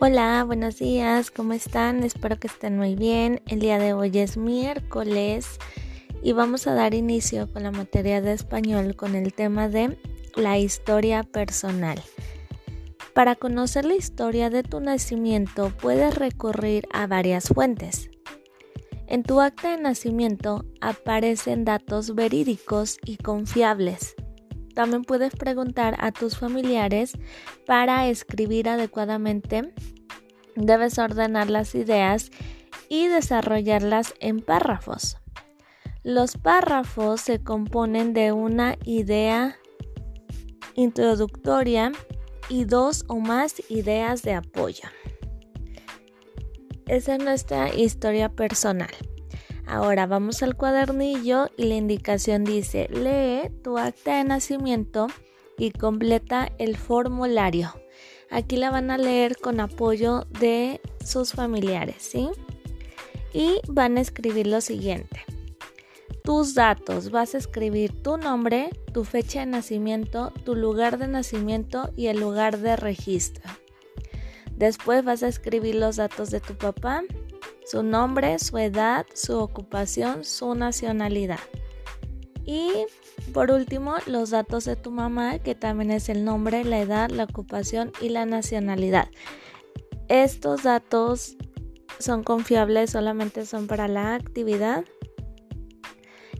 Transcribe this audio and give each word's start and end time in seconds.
Hola, 0.00 0.42
buenos 0.44 0.78
días, 0.78 1.30
¿cómo 1.30 1.52
están? 1.52 2.02
Espero 2.02 2.36
que 2.38 2.48
estén 2.48 2.76
muy 2.76 2.96
bien. 2.96 3.40
El 3.46 3.60
día 3.60 3.78
de 3.78 3.92
hoy 3.92 4.18
es 4.18 4.36
miércoles 4.36 5.58
y 6.20 6.32
vamos 6.32 6.66
a 6.66 6.74
dar 6.74 6.94
inicio 6.94 7.50
con 7.52 7.62
la 7.62 7.70
materia 7.70 8.20
de 8.20 8.32
español 8.32 8.96
con 8.96 9.14
el 9.14 9.32
tema 9.32 9.68
de 9.68 9.96
la 10.34 10.58
historia 10.58 11.22
personal. 11.22 12.02
Para 13.14 13.36
conocer 13.36 13.84
la 13.84 13.94
historia 13.94 14.50
de 14.50 14.64
tu 14.64 14.80
nacimiento 14.80 15.72
puedes 15.80 16.16
recurrir 16.16 16.88
a 16.92 17.06
varias 17.06 17.48
fuentes. 17.48 18.10
En 19.06 19.22
tu 19.22 19.40
acta 19.40 19.76
de 19.76 19.82
nacimiento 19.82 20.64
aparecen 20.80 21.64
datos 21.64 22.16
verídicos 22.16 22.98
y 23.04 23.16
confiables. 23.16 24.16
También 24.74 25.04
puedes 25.04 25.34
preguntar 25.36 25.96
a 25.98 26.12
tus 26.12 26.36
familiares 26.36 27.12
para 27.66 28.08
escribir 28.08 28.68
adecuadamente. 28.68 29.72
Debes 30.56 30.98
ordenar 30.98 31.48
las 31.50 31.74
ideas 31.74 32.30
y 32.88 33.08
desarrollarlas 33.08 34.14
en 34.20 34.40
párrafos. 34.40 35.18
Los 36.02 36.36
párrafos 36.36 37.20
se 37.22 37.42
componen 37.42 38.12
de 38.12 38.32
una 38.32 38.76
idea 38.84 39.56
introductoria 40.74 41.92
y 42.48 42.64
dos 42.64 43.04
o 43.08 43.20
más 43.20 43.62
ideas 43.70 44.22
de 44.22 44.34
apoyo. 44.34 44.88
Esa 46.86 47.14
es 47.14 47.24
nuestra 47.24 47.74
historia 47.74 48.28
personal. 48.28 48.90
Ahora 49.66 50.06
vamos 50.06 50.42
al 50.42 50.56
cuadernillo 50.56 51.48
y 51.56 51.64
la 51.64 51.74
indicación 51.74 52.44
dice, 52.44 52.88
lee 52.90 53.50
tu 53.62 53.78
acta 53.78 54.18
de 54.18 54.24
nacimiento 54.24 55.06
y 55.58 55.70
completa 55.70 56.50
el 56.58 56.76
formulario. 56.76 57.74
Aquí 58.30 58.56
la 58.56 58.70
van 58.70 58.90
a 58.90 58.98
leer 58.98 59.36
con 59.36 59.60
apoyo 59.60 60.26
de 60.40 60.80
sus 61.04 61.32
familiares, 61.32 61.96
¿sí? 61.98 62.30
Y 63.32 63.60
van 63.68 63.96
a 63.96 64.00
escribir 64.00 64.46
lo 64.46 64.60
siguiente. 64.60 65.24
Tus 66.24 66.54
datos, 66.54 67.10
vas 67.10 67.34
a 67.34 67.38
escribir 67.38 68.02
tu 68.02 68.16
nombre, 68.16 68.70
tu 68.92 69.04
fecha 69.04 69.40
de 69.40 69.46
nacimiento, 69.46 70.32
tu 70.44 70.54
lugar 70.54 70.98
de 70.98 71.06
nacimiento 71.06 71.90
y 71.96 72.06
el 72.06 72.18
lugar 72.18 72.58
de 72.58 72.76
registro. 72.76 73.44
Después 74.56 75.04
vas 75.04 75.22
a 75.22 75.28
escribir 75.28 75.74
los 75.74 75.96
datos 75.96 76.30
de 76.30 76.40
tu 76.40 76.54
papá, 76.54 77.02
su 77.64 77.82
nombre, 77.82 78.38
su 78.38 78.58
edad, 78.58 79.06
su 79.14 79.38
ocupación, 79.38 80.24
su 80.24 80.54
nacionalidad. 80.54 81.40
Y 82.44 82.70
por 83.32 83.50
último, 83.50 83.96
los 84.06 84.30
datos 84.30 84.64
de 84.66 84.76
tu 84.76 84.90
mamá, 84.90 85.38
que 85.38 85.54
también 85.54 85.90
es 85.90 86.08
el 86.08 86.24
nombre, 86.24 86.64
la 86.64 86.80
edad, 86.80 87.10
la 87.10 87.24
ocupación 87.24 87.92
y 88.00 88.10
la 88.10 88.26
nacionalidad. 88.26 89.08
Estos 90.08 90.64
datos 90.64 91.36
son 91.98 92.22
confiables, 92.22 92.90
solamente 92.90 93.46
son 93.46 93.66
para 93.66 93.88
la 93.88 94.14
actividad 94.14 94.84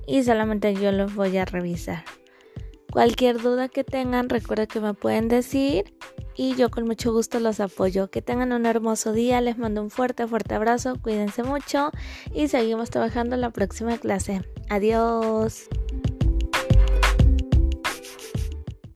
y 0.07 0.23
solamente 0.23 0.75
yo 0.75 0.93
los 0.93 1.15
voy 1.15 1.39
a 1.39 1.47
revisar. 1.47 2.05
Cualquier 2.95 3.43
duda 3.43 3.69
que 3.69 3.83
tengan, 3.83 4.29
recuerden 4.29 4.69
que 4.69 4.79
me 4.79 4.95
pueden 4.95 5.27
decir 5.27 5.93
y 6.37 6.55
yo 6.55 6.71
con 6.71 6.85
mucho 6.85 7.13
gusto 7.13 7.41
los 7.41 7.59
apoyo. 7.59 8.09
Que 8.09 8.23
tengan 8.23 8.53
un 8.53 8.67
hermoso 8.67 9.13
día, 9.13 9.41
les 9.41 9.59
mando 9.59 9.83
un 9.83 9.91
fuerte, 9.91 10.29
fuerte 10.29 10.55
abrazo, 10.55 10.95
cuídense 11.03 11.43
mucho 11.43 11.91
y 12.33 12.47
seguimos 12.47 12.91
trabajando 12.91 13.35
en 13.35 13.41
la 13.41 13.51
próxima 13.51 13.99
clase. 13.99 14.43
Adiós. 14.71 15.69